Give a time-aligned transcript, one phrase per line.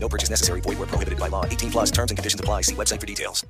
[0.00, 0.60] No purchase necessary.
[0.60, 1.44] Void where prohibited by law.
[1.44, 2.62] 18 plus terms and conditions apply.
[2.62, 3.44] See website for details.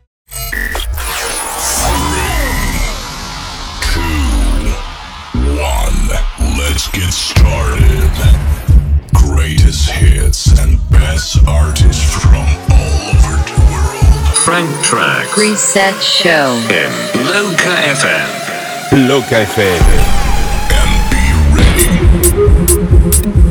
[5.35, 6.09] One.
[6.59, 8.11] Let's get started.
[9.15, 12.35] Greatest hits and best artists from
[12.71, 14.37] all over the world.
[14.45, 16.55] Frank Track Preset Show.
[16.71, 16.91] in
[17.27, 18.29] Loca FM.
[19.09, 19.83] Loca FM.
[20.73, 21.23] And be
[23.33, 23.48] ready.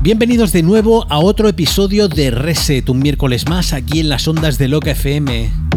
[0.00, 4.56] Bienvenidos de nuevo a otro episodio de Reset, un miércoles más aquí en las ondas
[4.56, 5.67] de Loca FM.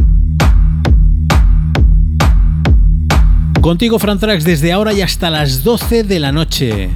[3.62, 6.90] Contigo, Frantrax, desde ahora y hasta las 12 de la noche.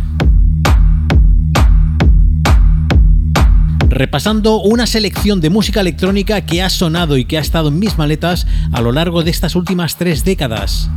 [3.87, 7.99] Repasando una selección de música electrónica que ha sonado y que ha estado en mis
[7.99, 10.89] maletas a lo largo de estas últimas tres décadas.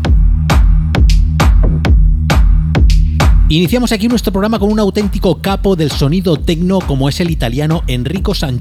[3.51, 7.83] Iniciamos aquí nuestro programa con un auténtico capo del sonido tecno como es el italiano
[7.89, 8.59] Enrico San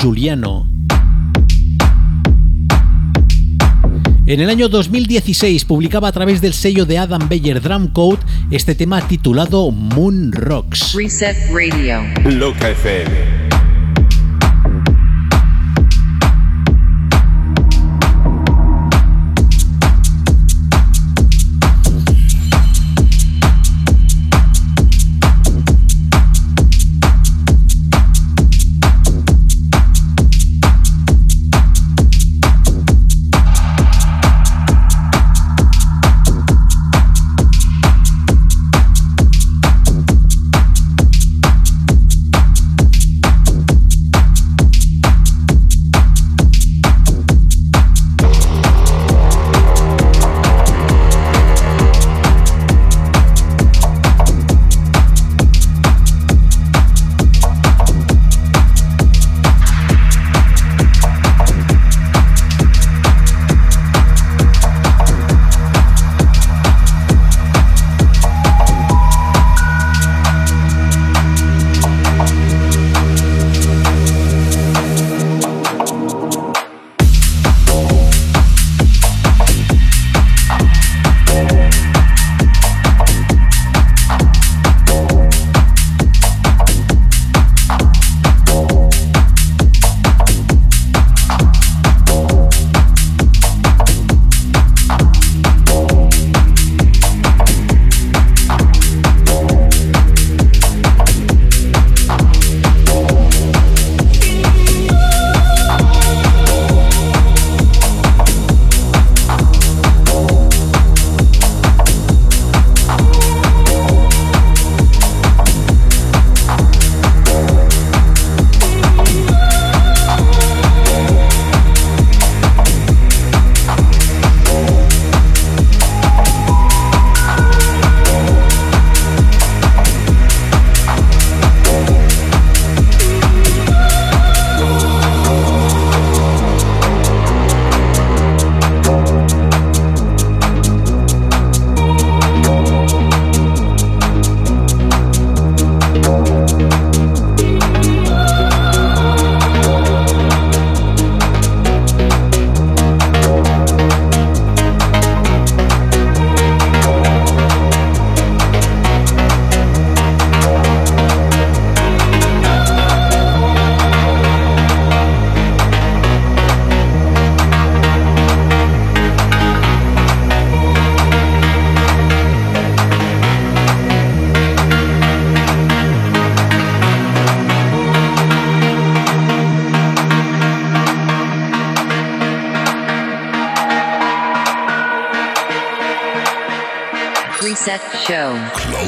[4.28, 8.20] En el año 2016 publicaba a través del sello de Adam Beyer Drum Code
[8.52, 10.94] este tema titulado Moon Rocks.
[10.94, 12.02] Reset Radio.
[12.26, 13.47] Loca FM.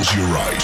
[0.10, 0.59] Close your eyes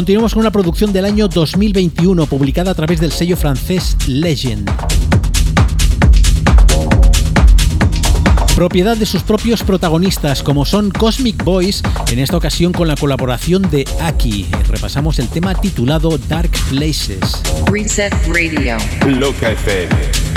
[0.00, 4.66] Continuamos con una producción del año 2021 publicada a través del sello francés Legend.
[8.56, 13.68] Propiedad de sus propios protagonistas como son Cosmic Boys, en esta ocasión con la colaboración
[13.70, 14.46] de Aki.
[14.68, 17.42] Repasamos el tema titulado Dark Places.
[17.70, 18.78] Reset Radio.
[19.06, 20.29] Loca FM.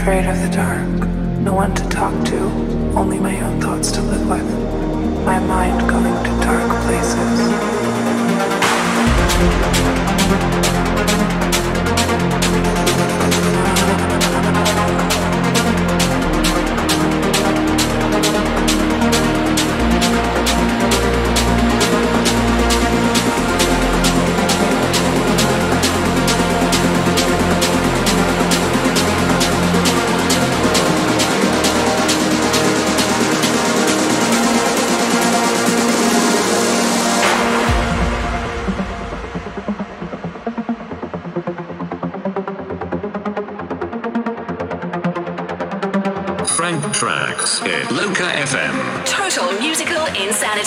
[0.00, 0.88] Afraid of the dark,
[1.40, 2.38] no one to talk to,
[2.96, 8.00] only my own thoughts to live with, my mind going to dark places.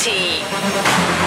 [0.03, 1.22] しい。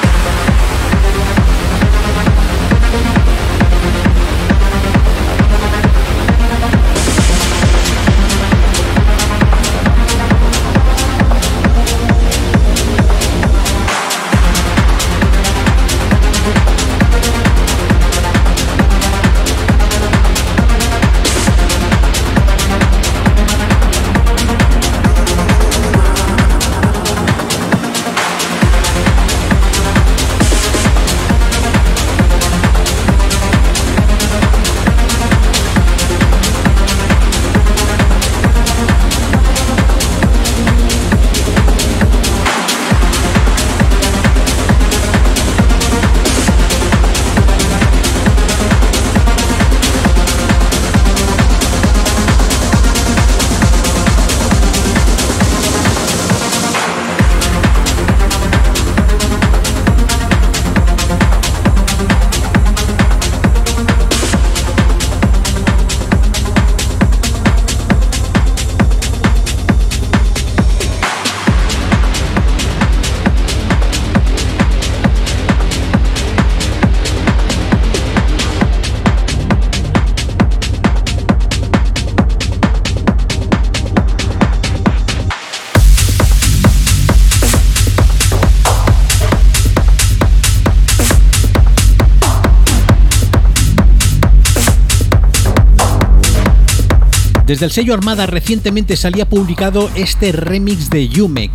[97.46, 101.52] Desde el sello Armada recientemente salía publicado este remix de Yumek.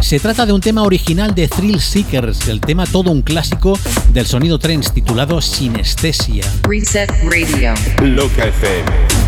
[0.00, 3.78] Se trata de un tema original de Thrill Seekers, el tema todo un clásico
[4.14, 6.46] del sonido trance titulado Sinestesia.
[6.62, 7.74] Reset Radio.
[8.02, 8.88] Loca FM.
[8.88, 9.27] FM.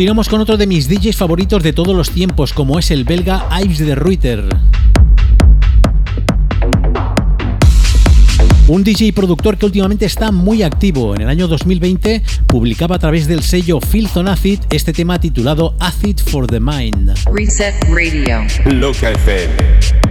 [0.00, 3.46] Continuamos con otro de mis DJs favoritos de todos los tiempos, como es el belga
[3.62, 4.42] Ives de Ruiter.
[8.66, 11.14] Un DJ y productor que últimamente está muy activo.
[11.14, 15.74] En el año 2020 publicaba a través del sello Filth on Acid este tema titulado
[15.80, 17.12] Acid for the Mind.
[17.34, 18.46] Reset Radio.
[18.72, 20.09] Loca FM.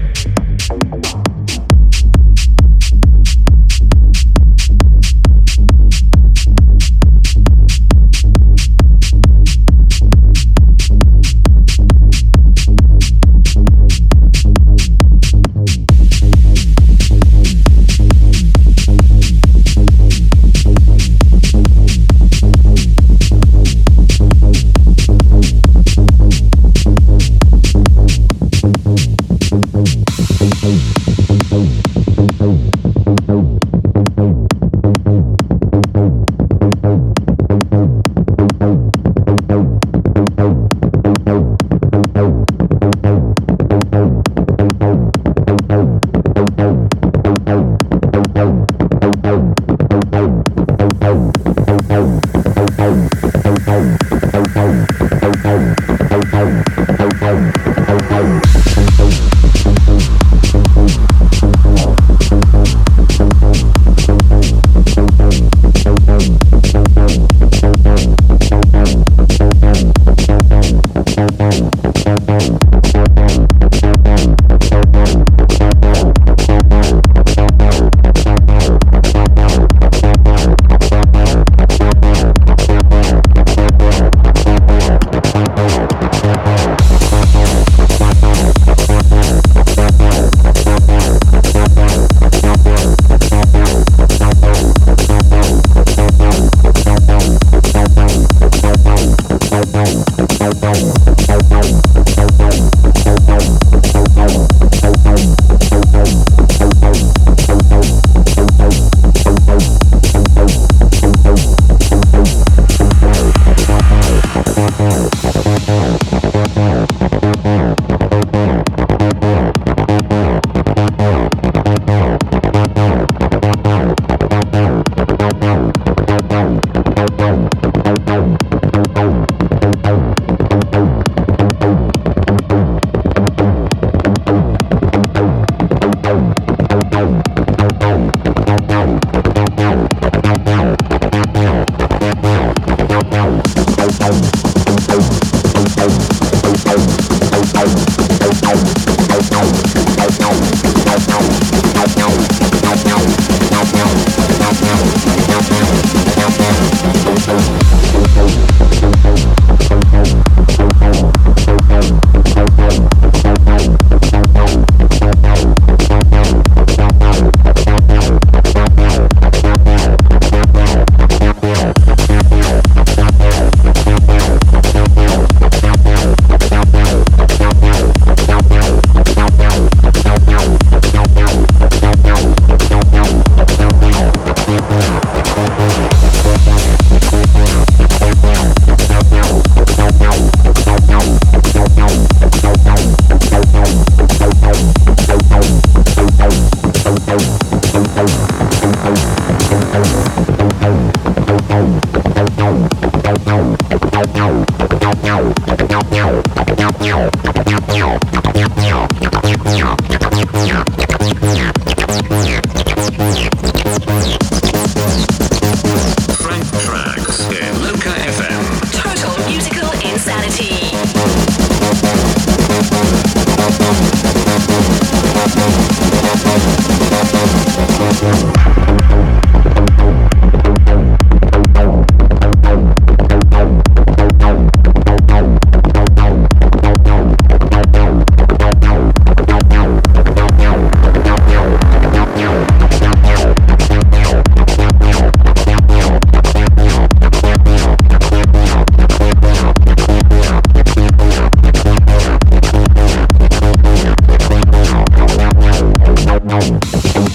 [256.40, 257.09] Tchau.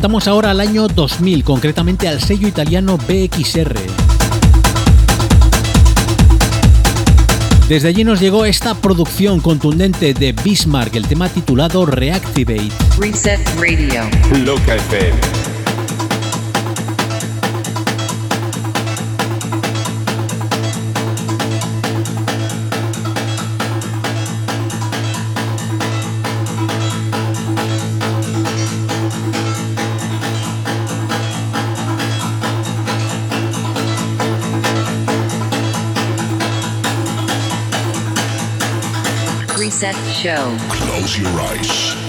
[0.00, 3.78] Remontamos ahora al año 2000, concretamente al sello italiano BXR.
[7.68, 12.70] Desde allí nos llegó esta producción contundente de Bismarck, el tema titulado Reactivate.
[12.98, 14.04] Reset Radio.
[14.42, 15.39] Loca FM.
[39.80, 40.58] Set Show.
[40.68, 41.99] Close your eyes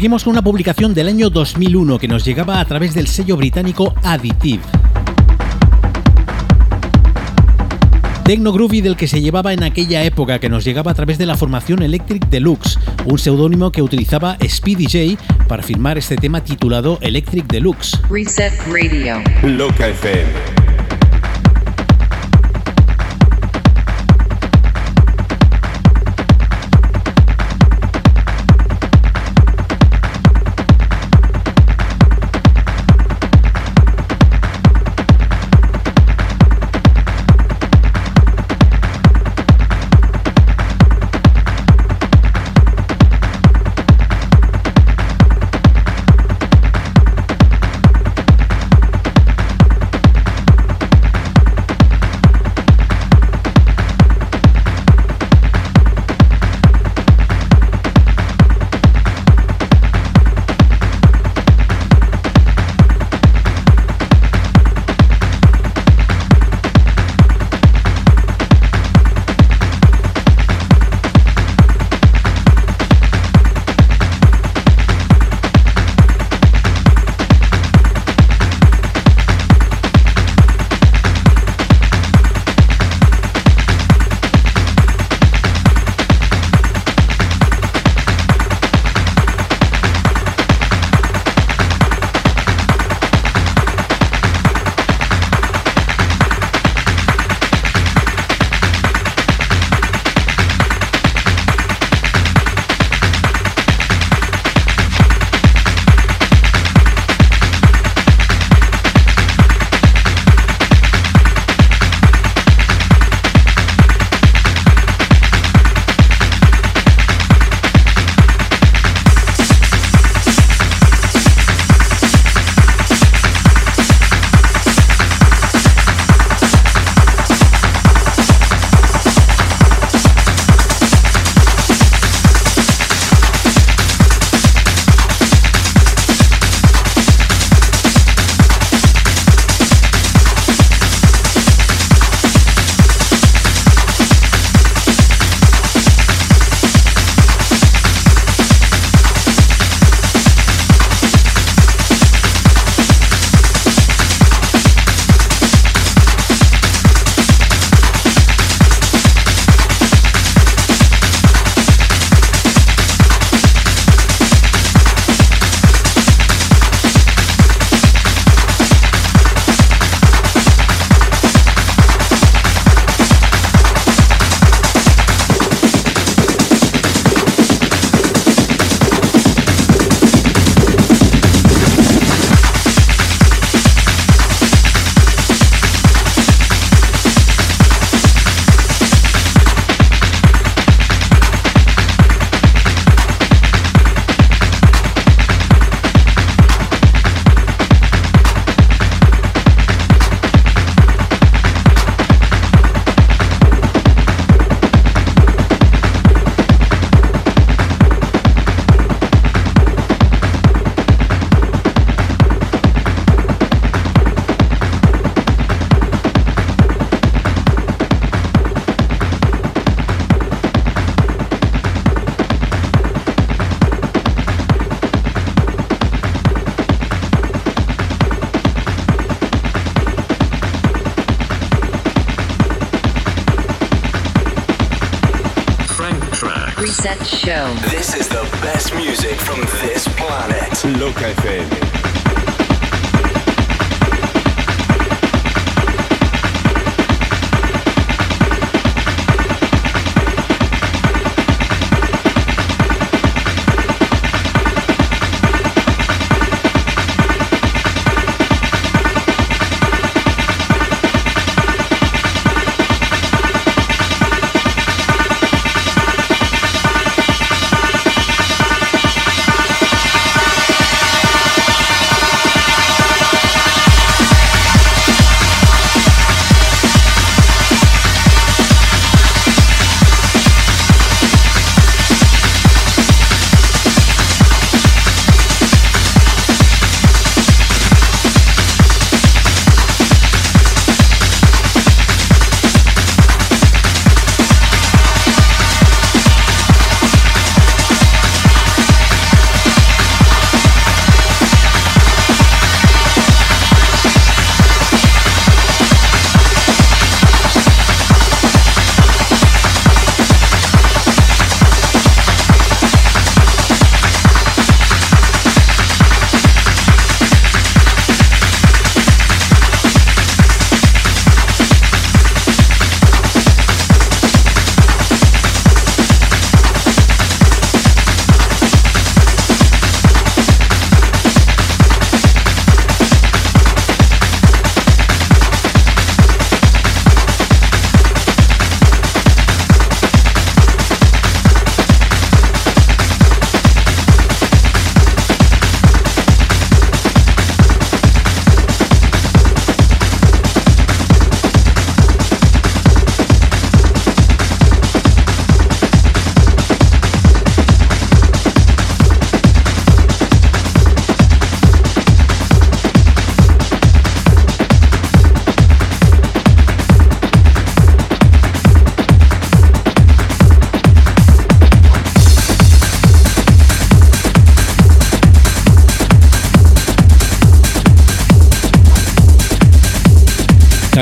[0.00, 3.94] Seguimos con una publicación del año 2001 que nos llegaba a través del sello británico
[4.02, 4.62] Additive.
[8.24, 11.26] Tecno Groovy del que se llevaba en aquella época, que nos llegaba a través de
[11.26, 16.96] la formación Electric Deluxe, un seudónimo que utilizaba Speedy J para firmar este tema titulado
[17.02, 17.98] Electric Deluxe.
[18.08, 19.22] Reset Radio.
[19.42, 20.49] Loca FM.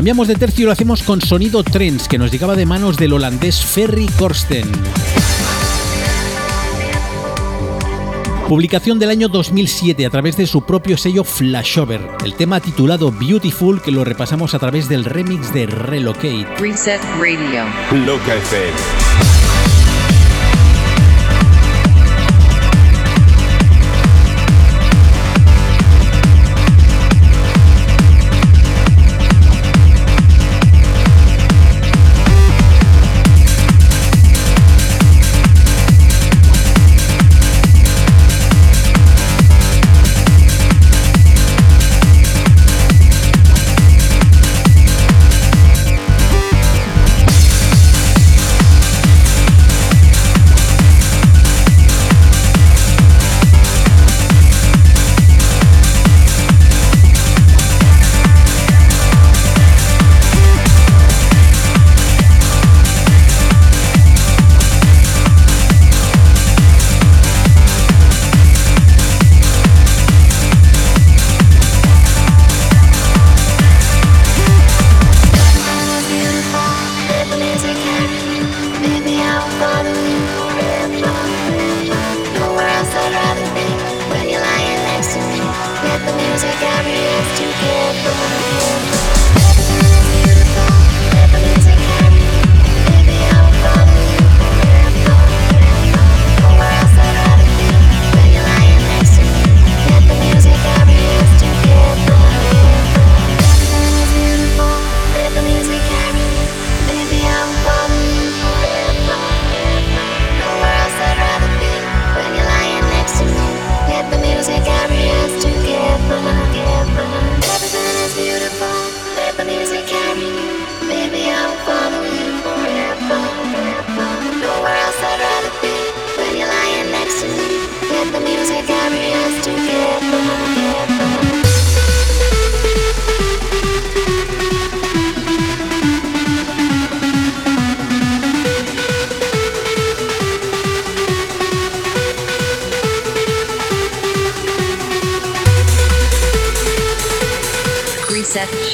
[0.08, 3.12] Cambiamos de tercio y lo hacemos con sonido Trends, que nos llegaba de manos del
[3.12, 4.66] holandés Ferry Korsten.
[8.48, 12.00] Publicación del año 2007 a través de su propio sello Flashover.
[12.24, 16.46] El tema titulado Beautiful que lo repasamos a través del remix de Relocate.
[16.58, 17.64] Reset Radio.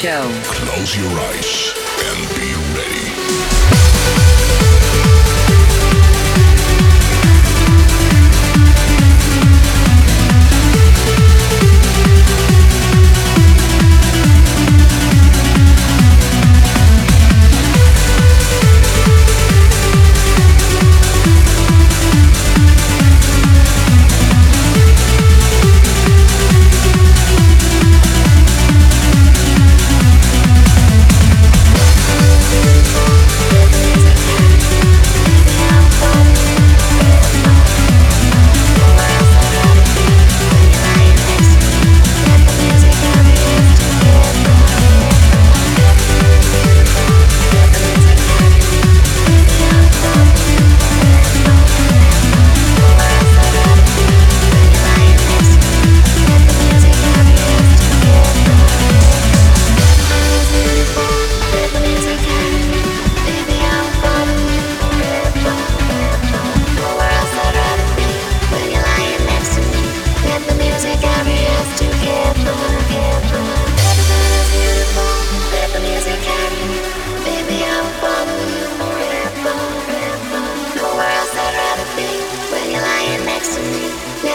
[0.05, 0.29] show.
[0.45, 1.74] Close your eyes.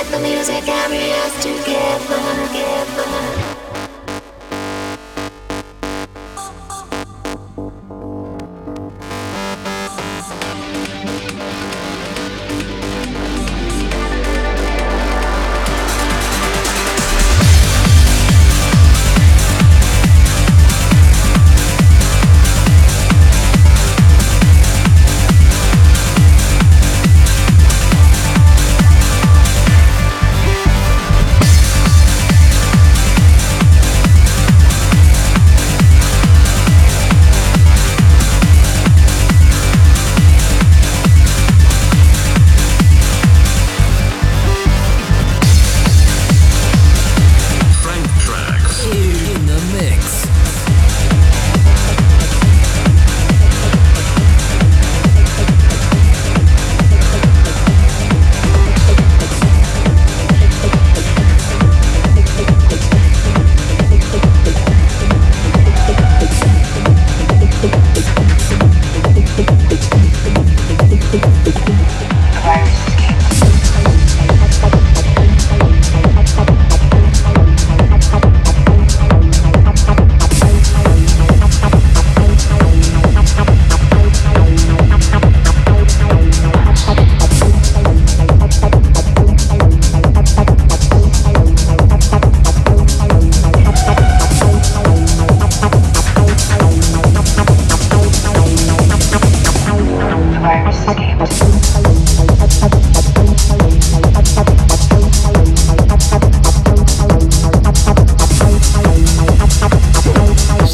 [0.04, 3.39] get the music and we together, together.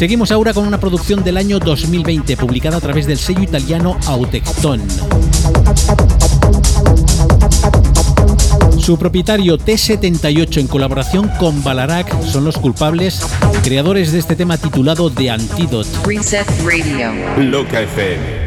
[0.06, 4.80] Seguimos ahora con una producción del año 2020, publicada a través del sello italiano Autecton.
[8.78, 13.20] Su propietario T78 en colaboración con Balarak son los culpables,
[13.64, 15.90] creadores de este tema titulado The Antidote.
[16.06, 17.10] Reset Radio.
[17.38, 18.46] Loca FM.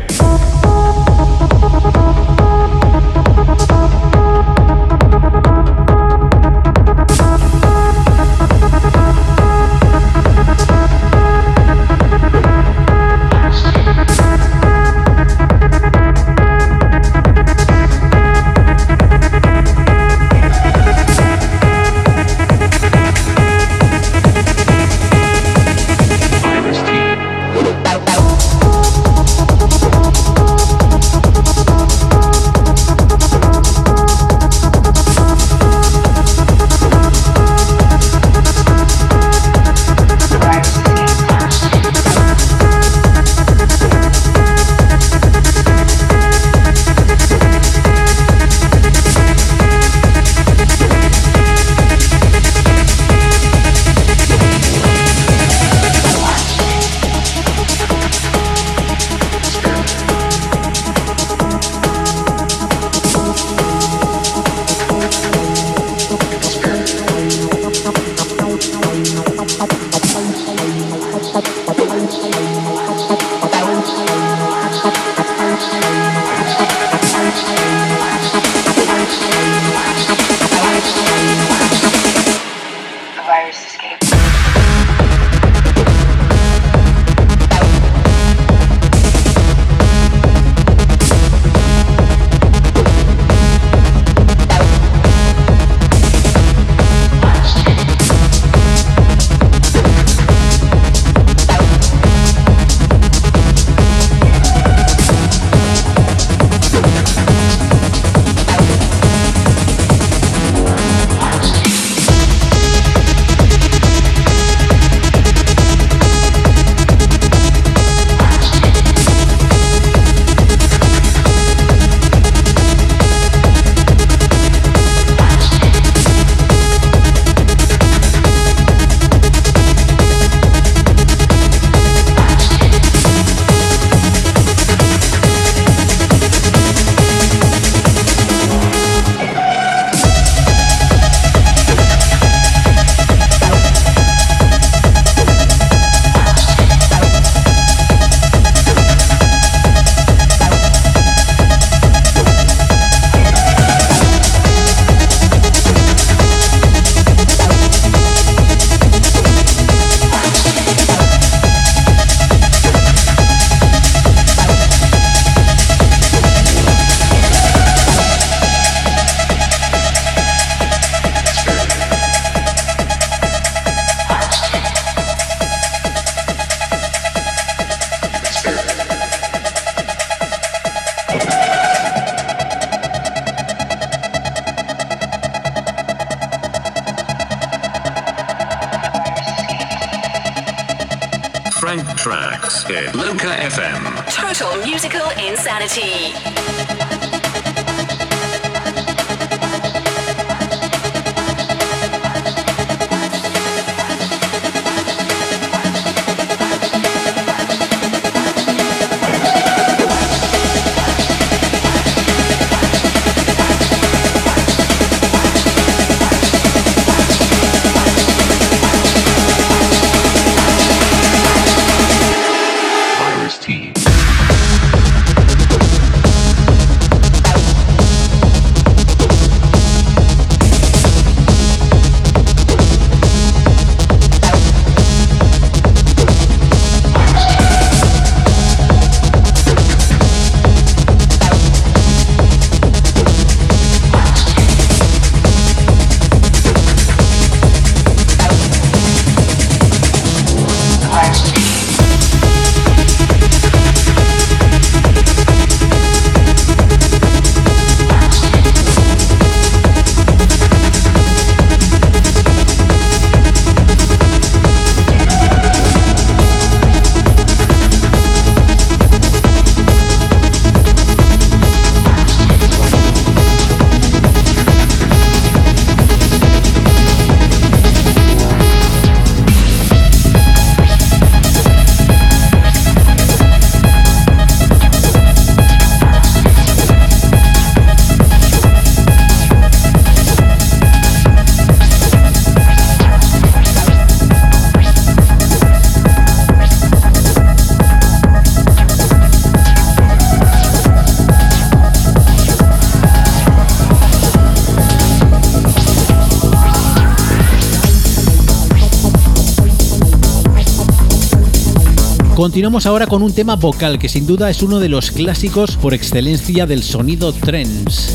[312.40, 315.74] Continuamos ahora con un tema vocal que sin duda es uno de los clásicos por
[315.74, 317.92] excelencia del sonido trance.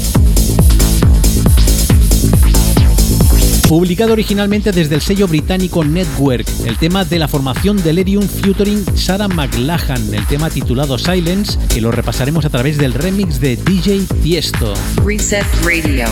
[3.67, 9.29] Publicado originalmente desde el sello británico Network, el tema de la formación Delirium featuring Sarah
[9.29, 14.75] McLachlan, el tema titulado Silence, que lo repasaremos a través del remix de DJ Tiesto.
[15.07, 16.05] Reset Radio.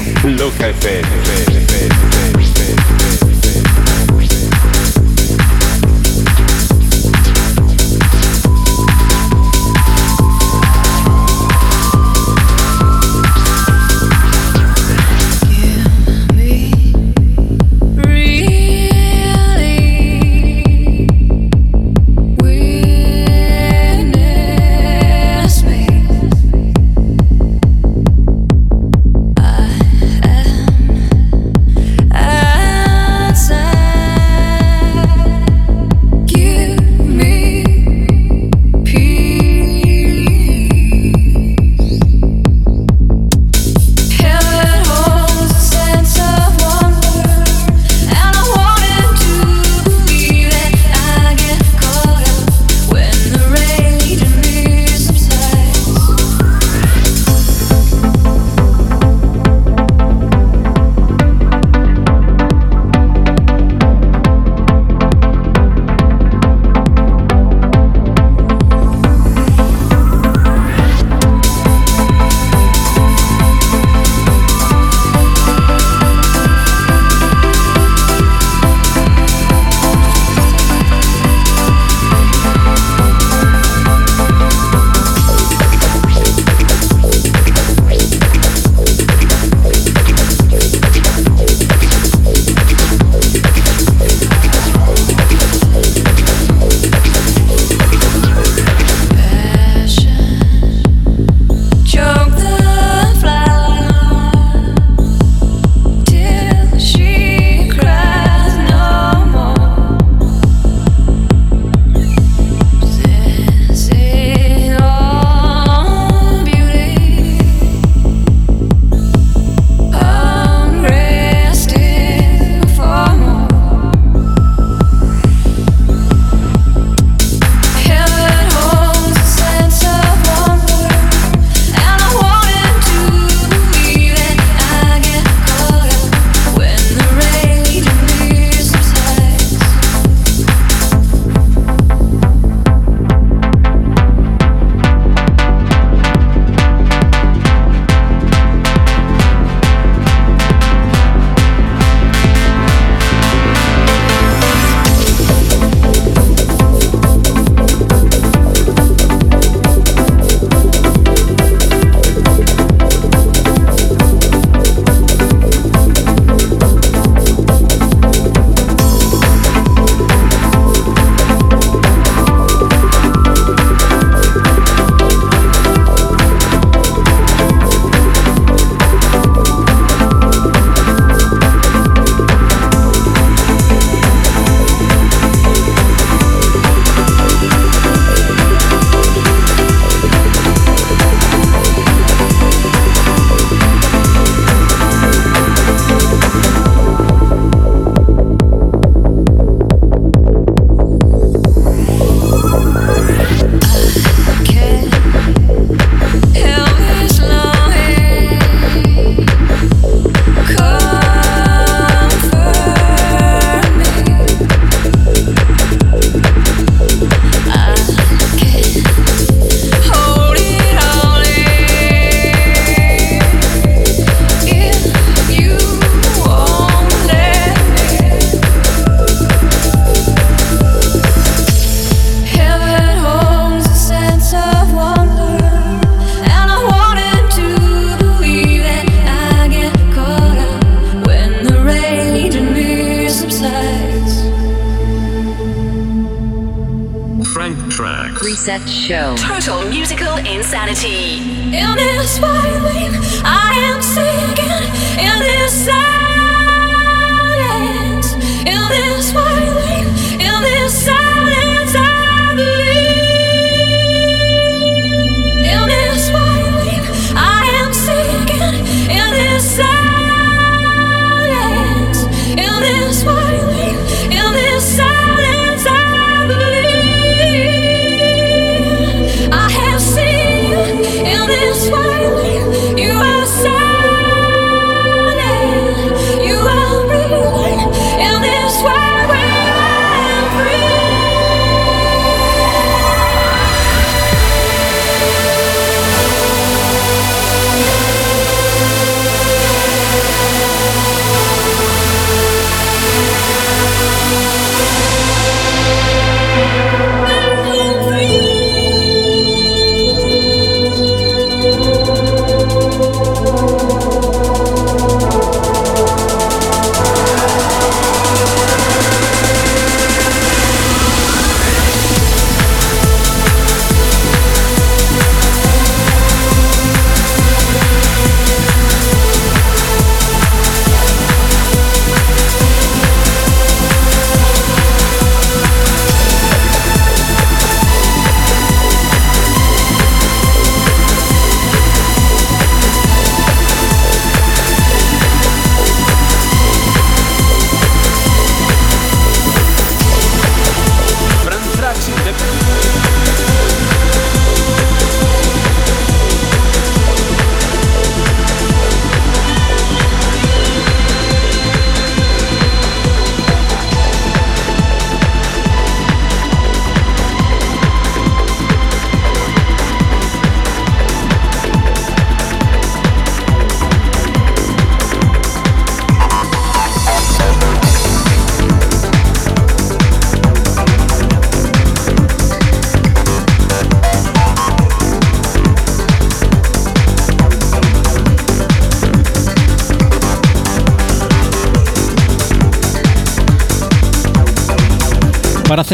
[248.92, 249.31] Show.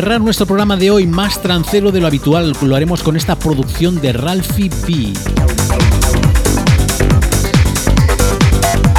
[0.00, 4.00] Cerrar nuestro programa de hoy más trancero de lo habitual, lo haremos con esta producción
[4.00, 5.12] de Ralphie B.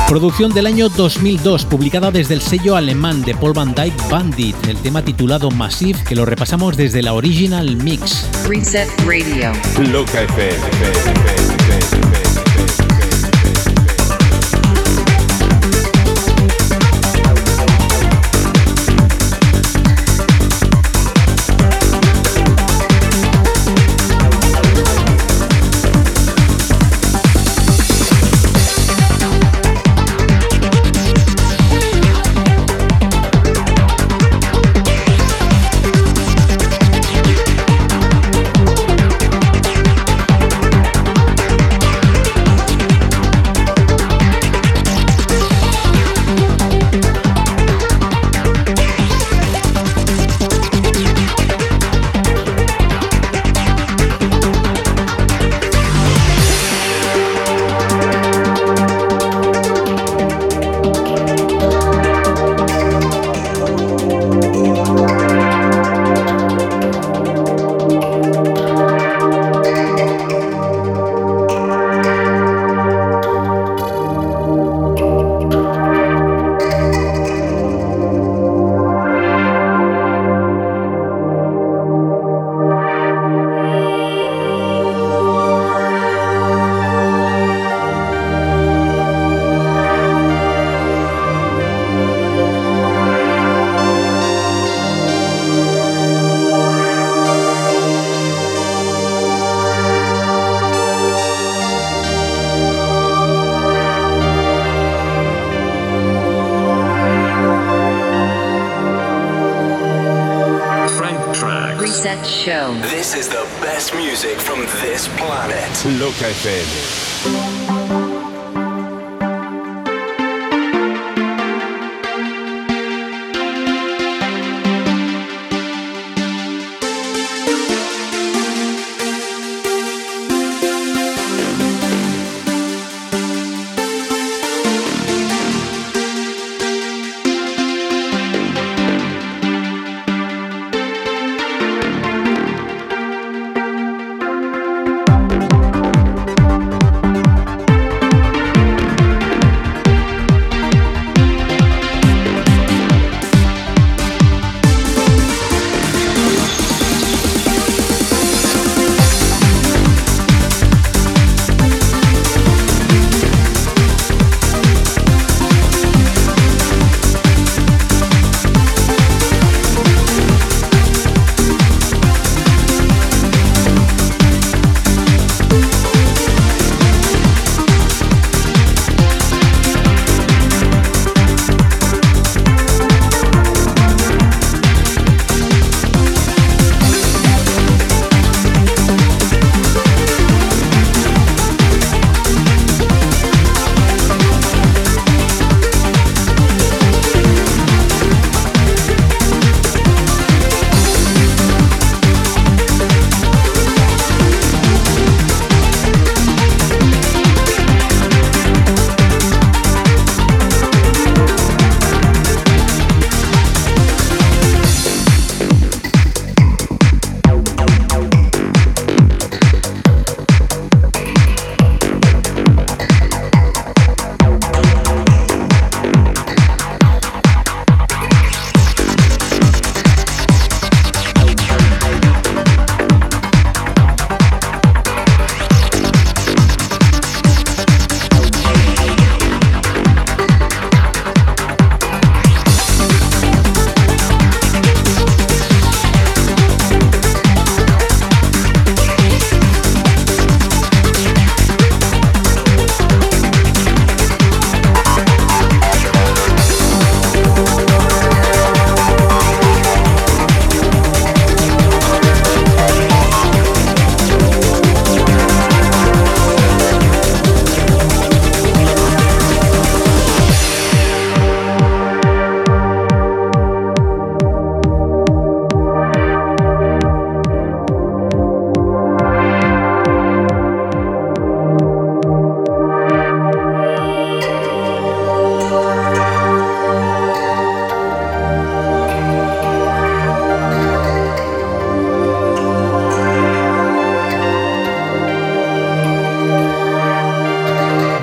[0.09, 4.75] Producción del año 2002, publicada desde el sello alemán de Paul Van Dyke Bandit, el
[4.75, 8.27] tema titulado Massive, que lo repasamos desde la original mix.
[8.45, 9.53] Reset Radio.
[9.89, 12.08] Loca FM.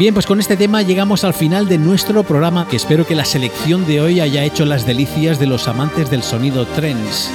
[0.06, 3.84] Bien, pues con este tema llegamos al final de nuestro programa, espero que la selección
[3.86, 7.28] de hoy haya hecho las delicias de los amantes del sonido trends.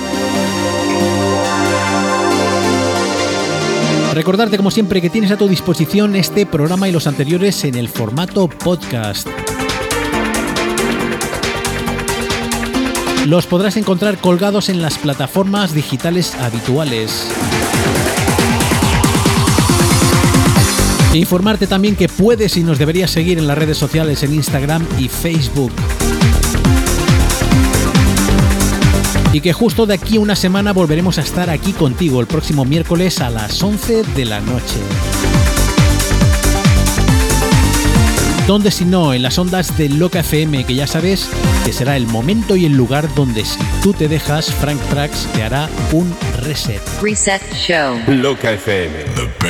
[4.14, 7.90] Recordarte como siempre que tienes a tu disposición este programa y los anteriores en el
[7.90, 9.28] formato podcast.
[13.26, 17.28] Los podrás encontrar colgados en las plataformas digitales habituales.
[21.14, 25.10] Informarte también que puedes y nos deberías seguir en las redes sociales en Instagram y
[25.10, 25.74] Facebook.
[29.34, 32.64] Y que justo de aquí a una semana volveremos a estar aquí contigo el próximo
[32.64, 34.80] miércoles a las 11 de la noche.
[38.48, 41.30] Donde si no, en las ondas de Loca FM, que ya sabes
[41.66, 45.44] que será el momento y el lugar donde si tú te dejas, Frank Trax te
[45.44, 46.82] hará un reset.
[47.02, 47.98] Reset Show.
[48.08, 49.31] Loca FM.